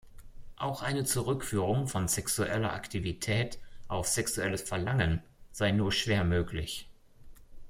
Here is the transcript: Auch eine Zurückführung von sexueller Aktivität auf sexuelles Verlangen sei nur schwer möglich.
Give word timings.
Auch 0.55 0.81
eine 0.81 1.03
Zurückführung 1.03 1.87
von 1.87 2.07
sexueller 2.07 2.73
Aktivität 2.73 3.59
auf 3.87 4.07
sexuelles 4.07 4.63
Verlangen 4.63 5.21
sei 5.51 5.69
nur 5.69 5.91
schwer 5.91 6.23
möglich. 6.23 6.89